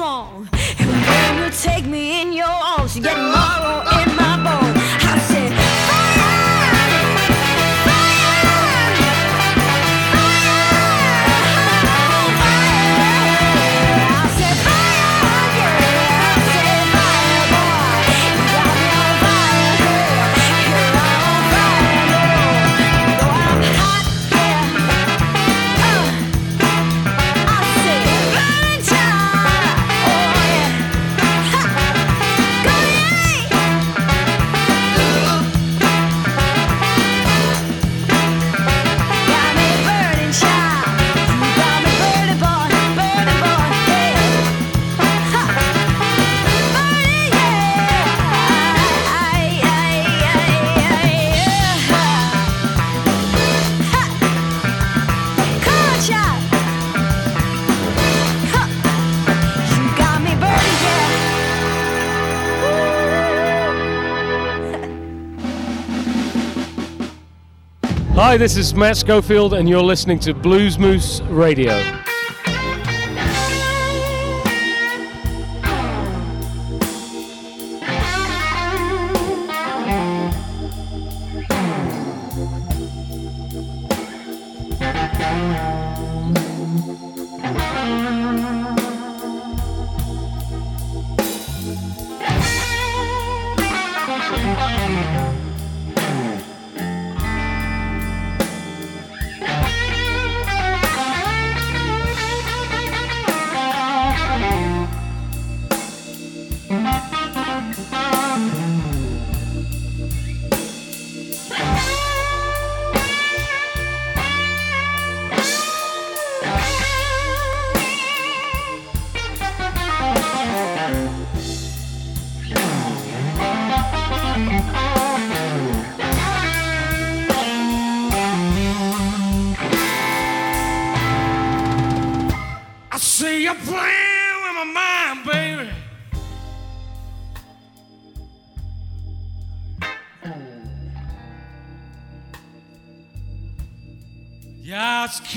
[0.00, 0.48] Strong.
[0.78, 3.89] And when you take me in your arms, you get marrow
[68.30, 72.00] Hi, this is Matt Schofield, and you're listening to Blues Moose Radio.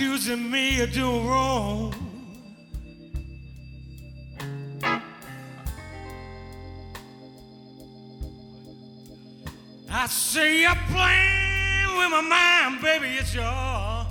[0.03, 1.93] Accusing me of doing wrong.
[9.89, 13.15] I see you playing with my mind, baby.
[13.17, 14.03] It's your.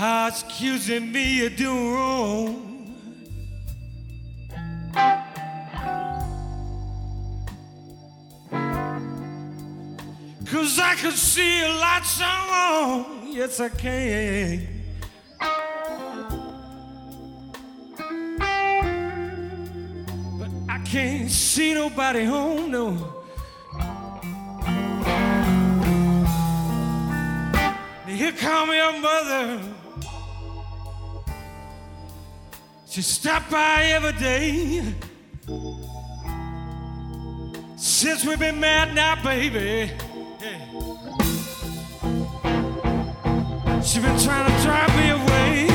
[0.00, 2.67] accusing me of doing wrong.
[11.08, 13.28] Can see a lot so wrong.
[13.30, 14.68] Yes, I can.
[20.38, 22.90] But I can't see nobody home, no.
[28.06, 29.60] Here come your mother.
[32.86, 34.94] She stop by every day.
[37.78, 39.90] Since we've been mad now, baby.
[40.40, 40.87] Yeah.
[43.82, 45.66] She been trying to drive me away.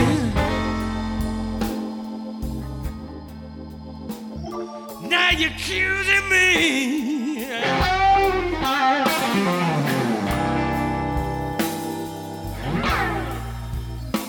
[5.10, 7.48] Now you're accusing me.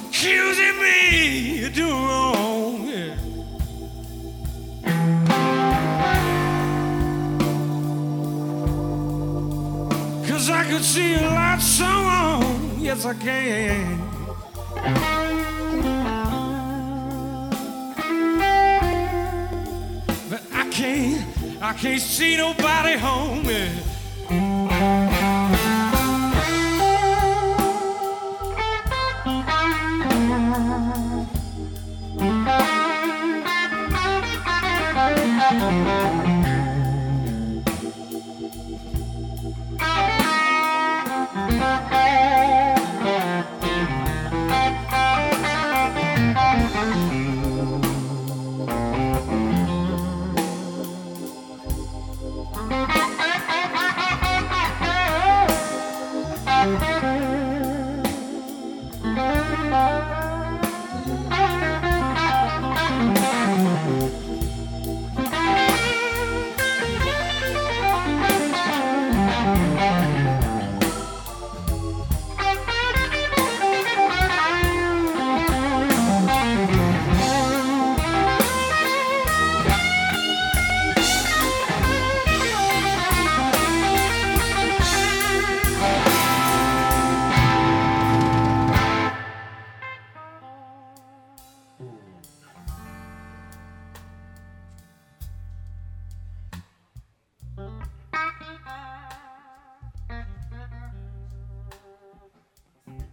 [0.08, 2.88] accusing me of doing wrong.
[10.26, 12.43] Cause I could see a lot so wrong.
[12.94, 13.98] Yes, I can.
[20.30, 21.26] But I can't,
[21.60, 23.50] I can't see nobody home.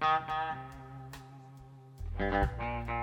[0.01, 0.57] Yeah.
[2.19, 3.00] I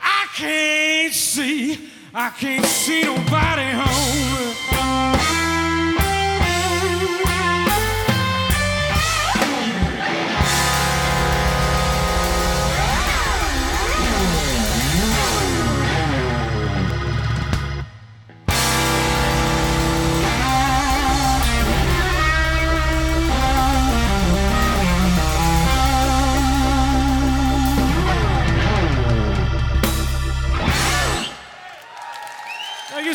[0.00, 5.17] I can't see, I can't see nobody home.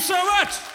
[0.03, 0.72] You so much.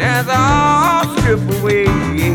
[0.00, 2.27] As I strip away.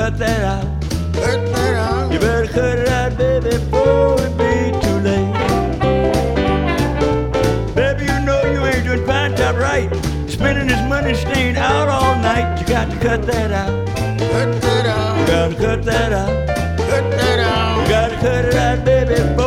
[0.00, 0.64] cut that out.
[1.12, 2.10] Cut that out.
[2.10, 5.34] You better cut it out, baby, before it be too late.
[7.74, 9.90] Baby, you know you ain't doing fine top right.
[10.26, 12.60] Spending this money staying out all night.
[12.60, 13.86] You got to cut that out.
[14.32, 15.18] Cut that out.
[15.20, 16.48] You gotta cut that out.
[16.78, 17.82] Cut that out.
[17.82, 19.39] You gotta cut it out, baby.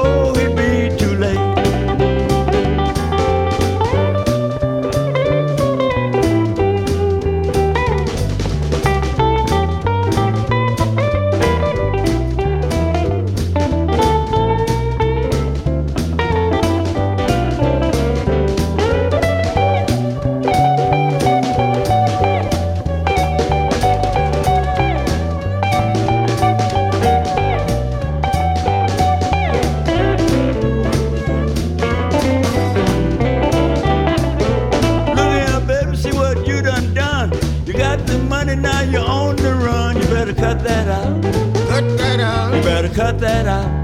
[43.44, 43.83] That.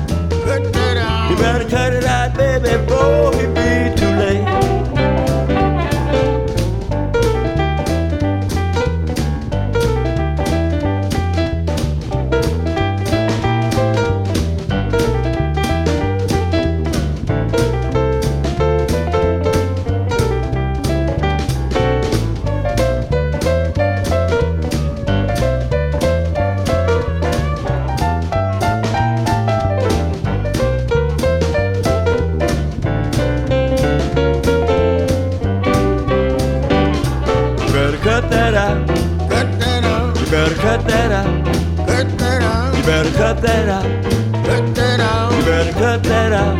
[43.80, 44.04] Out.
[44.46, 45.32] Cut that out.
[45.38, 46.58] You better cut that out.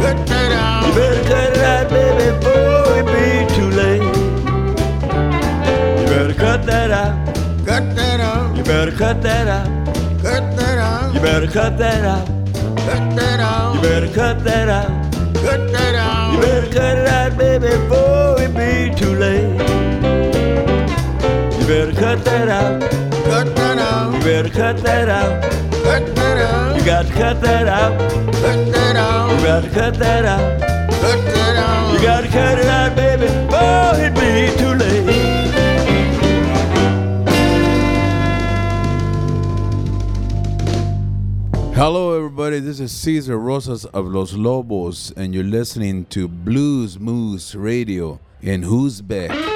[0.00, 4.02] Cut that You better cut it out, baby, before it be too late.
[6.00, 7.14] You better cut that out.
[7.66, 8.56] Cut that out.
[8.56, 9.68] You better cut that out.
[10.22, 11.14] Cut that out.
[11.14, 12.26] You better cut that out.
[12.86, 13.74] Cut that out.
[13.74, 15.12] You better cut that out.
[15.34, 16.34] Cut that out.
[16.34, 19.52] You better cut it out, baby, before it be too late.
[21.58, 22.80] You better cut that out.
[23.24, 24.14] Cut that out.
[24.14, 25.42] You better cut that out.
[25.84, 26.51] Cut that out.
[26.82, 27.96] You got to cut that out.
[28.32, 29.30] Cut that out.
[29.38, 30.60] You got to cut that out.
[30.90, 31.92] Cut that out.
[31.92, 34.92] You got to cut it out, baby, before it'd be too late.
[41.76, 42.58] Hello, everybody.
[42.58, 48.62] This is Cesar Rosas of Los Lobos, and you're listening to Blues Moose Radio in
[48.62, 49.30] Uzbek.
[49.30, 49.51] Hello,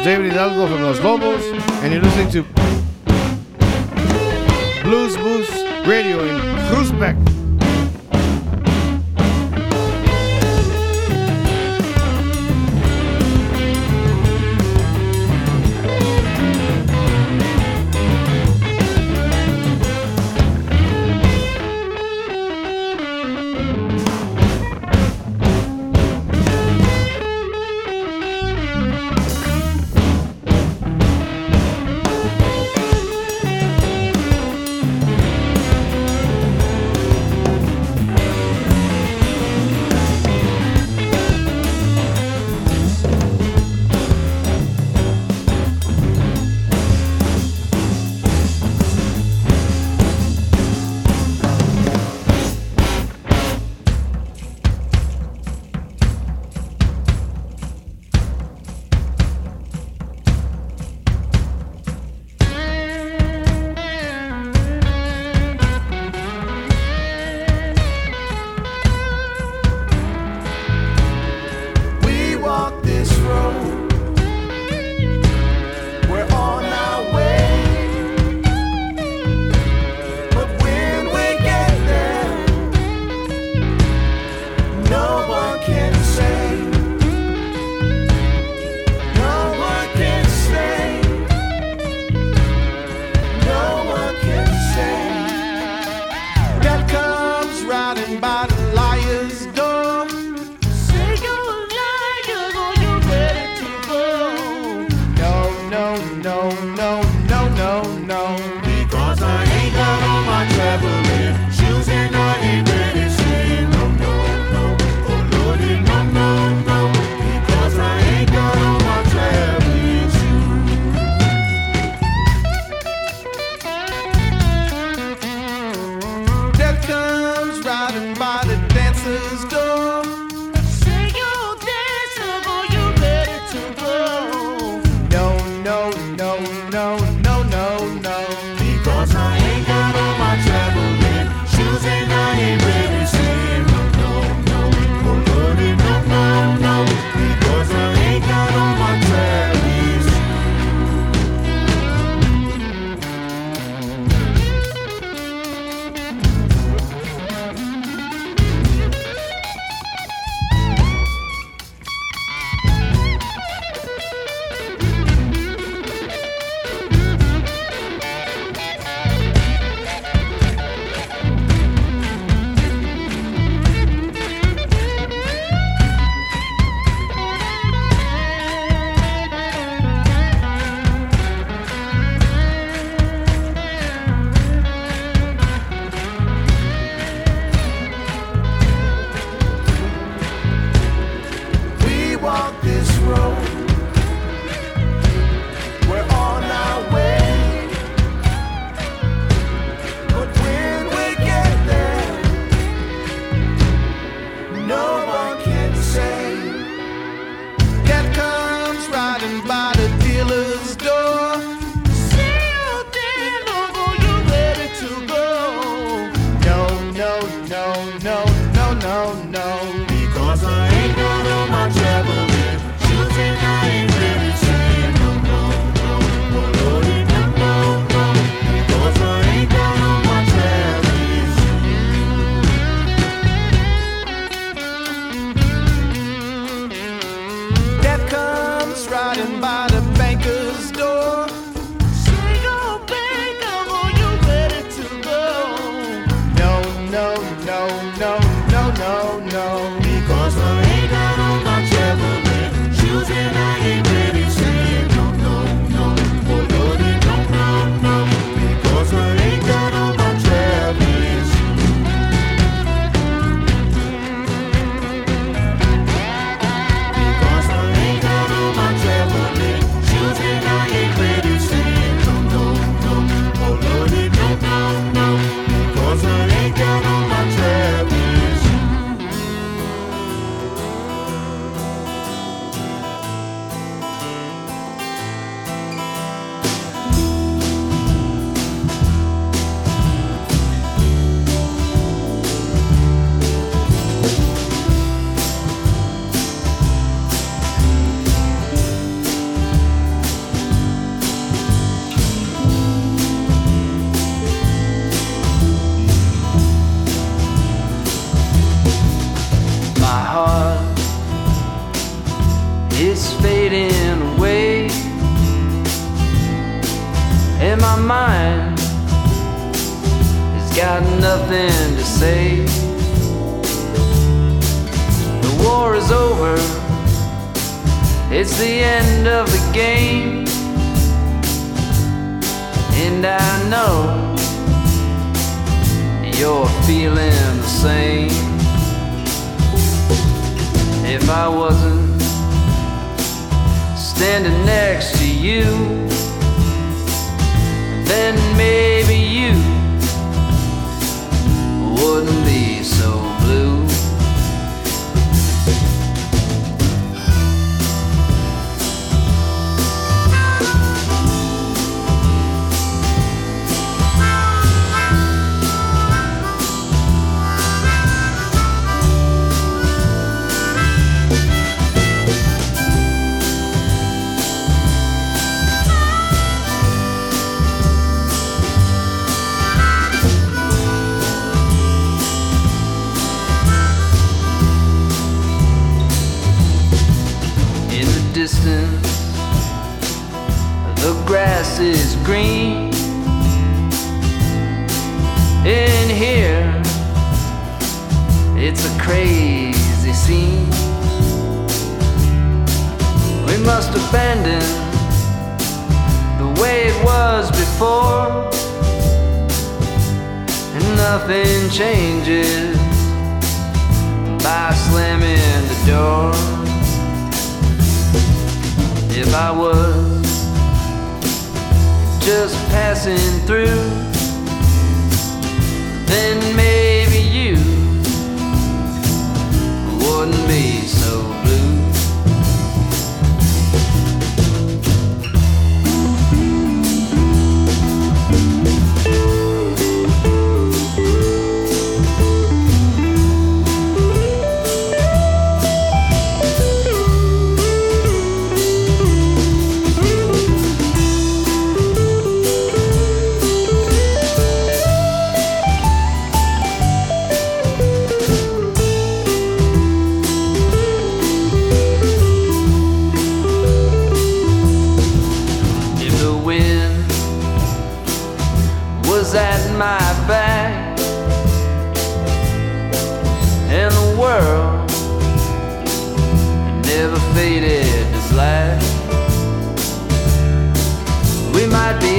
[0.00, 1.44] is David Hidalgo from Los Lobos,
[1.82, 2.42] and you're listening to
[4.82, 6.38] Blues Moose Radio in
[6.74, 7.19] Uzbek.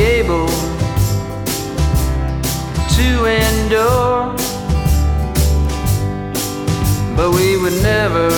[0.01, 0.47] able
[2.97, 4.35] to endure.
[7.15, 8.29] But we would never,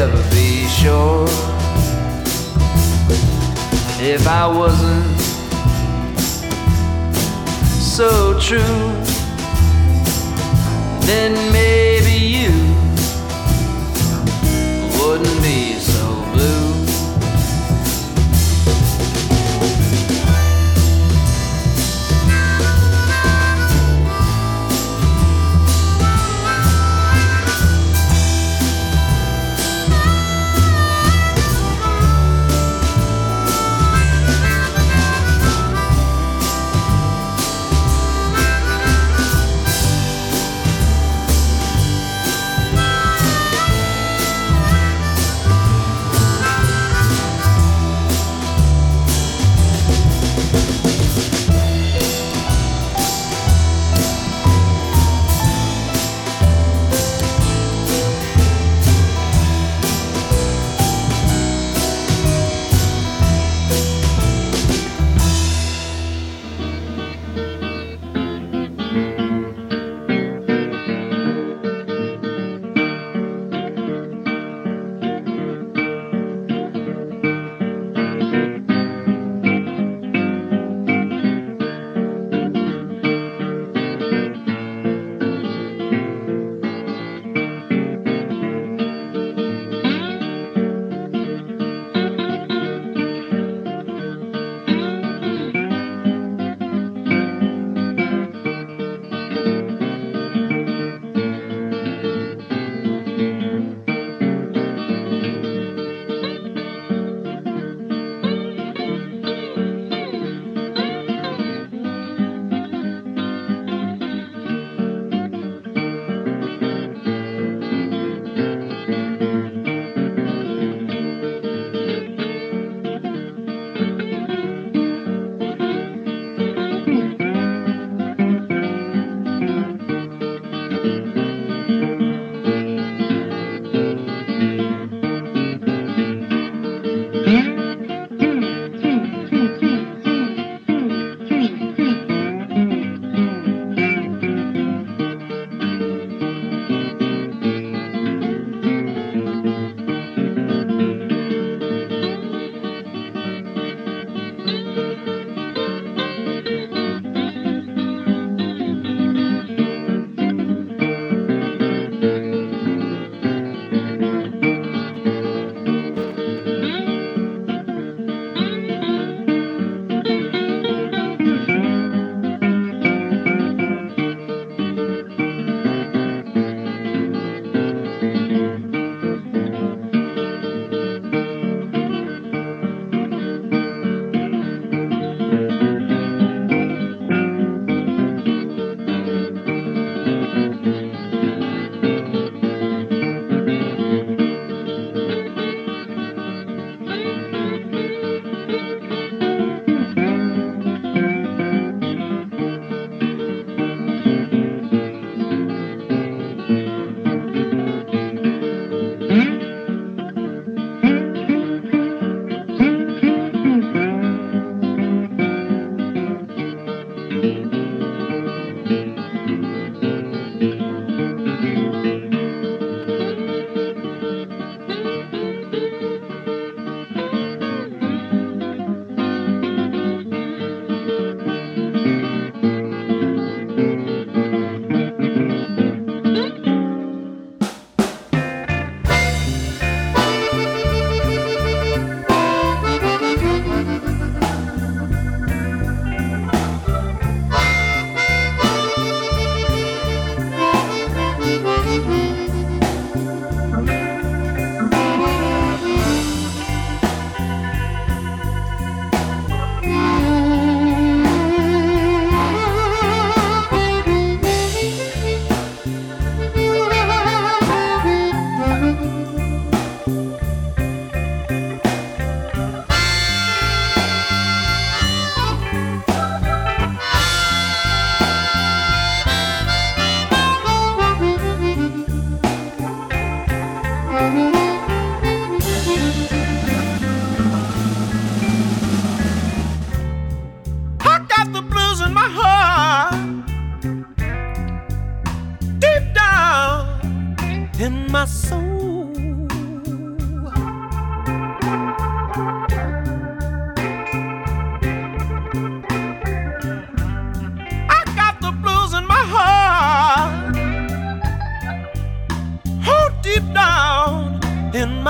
[0.00, 1.26] ever be sure.
[4.00, 5.20] If I wasn't
[7.98, 8.92] so true,
[11.06, 12.52] then maybe you
[15.00, 15.67] wouldn't be.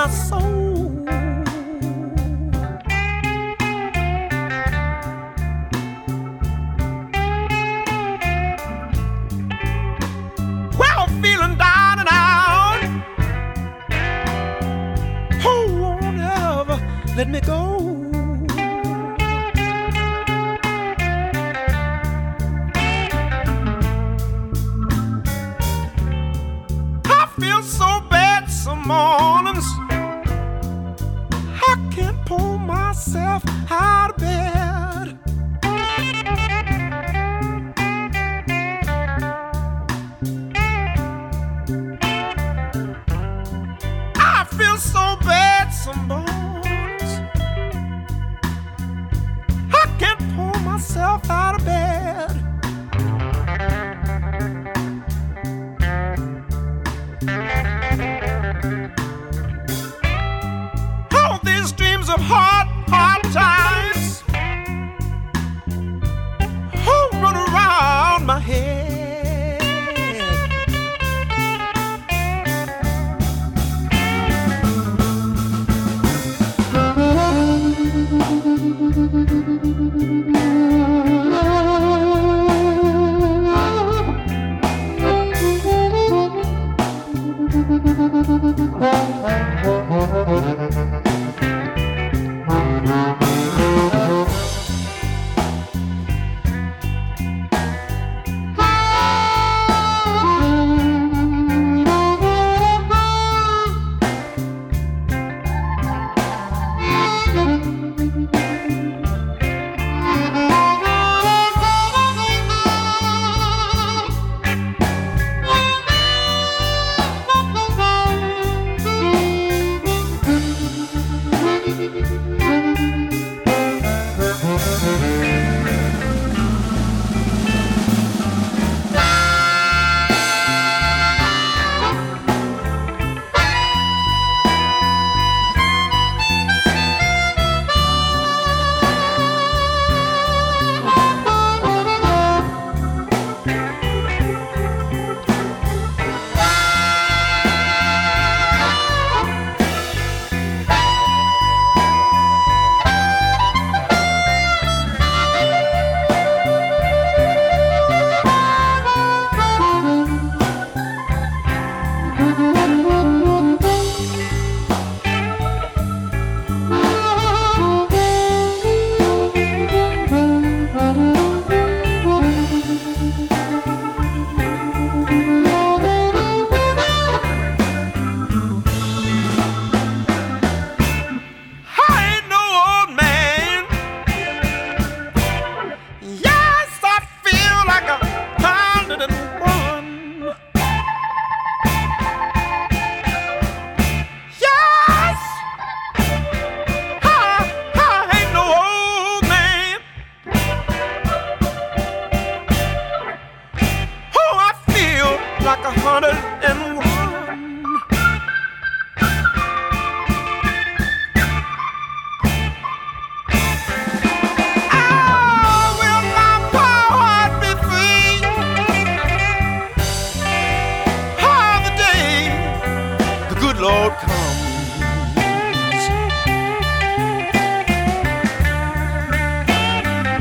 [0.09, 0.58] Soul.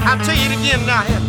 [0.10, 1.27] I'll tell you again now.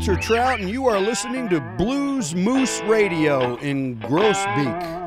[0.00, 4.99] Walter Trout, and you are listening to Blues Moose Radio in Groesbeek.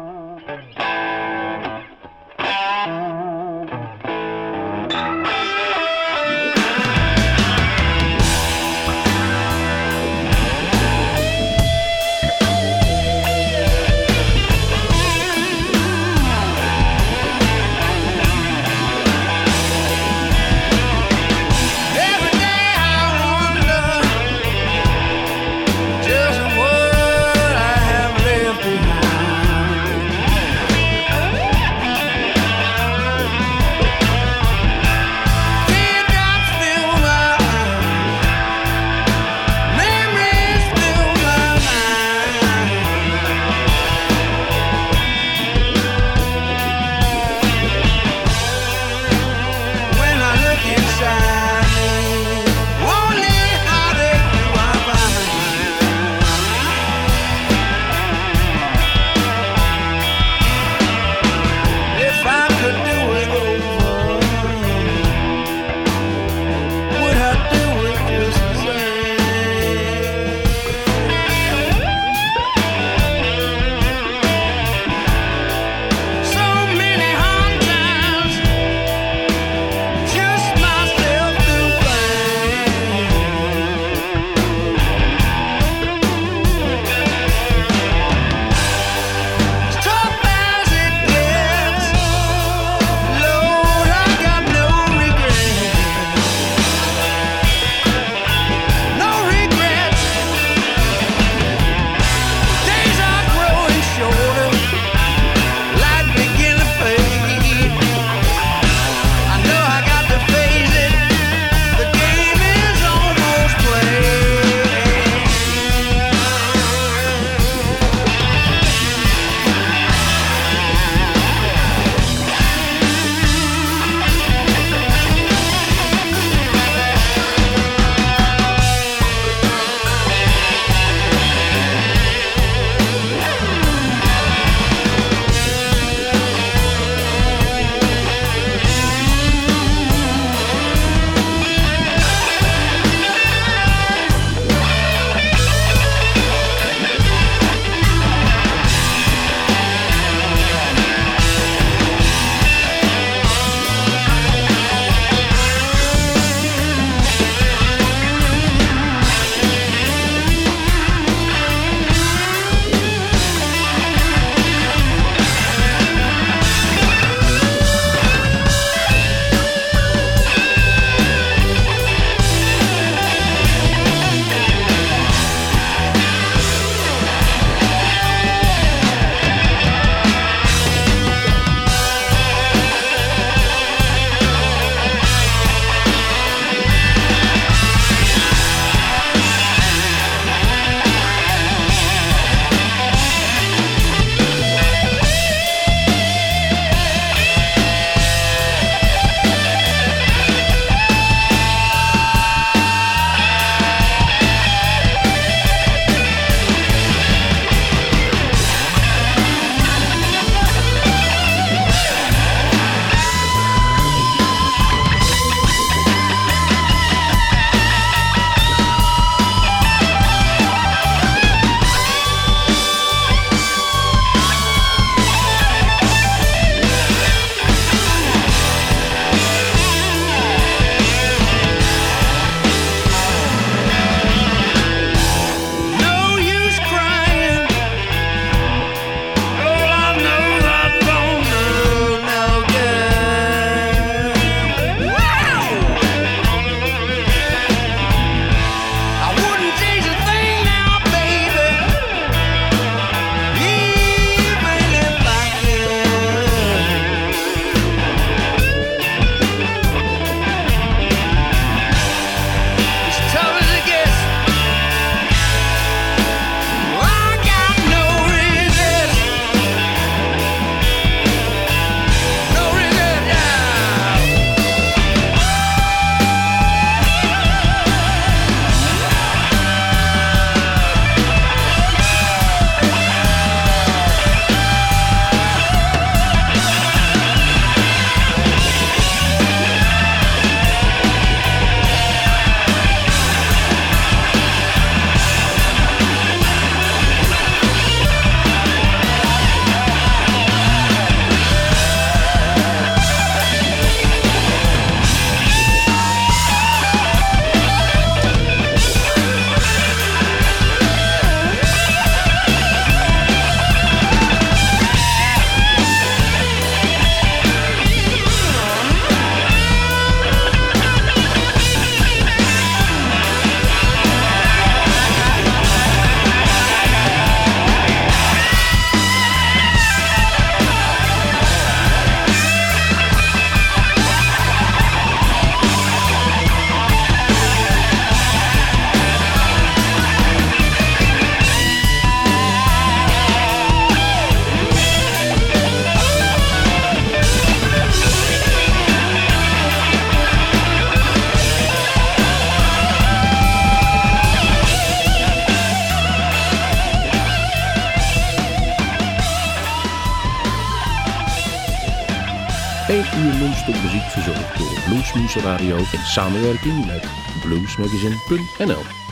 [365.44, 366.88] In samenwerking met
[367.22, 368.83] bluesmagazine.nl.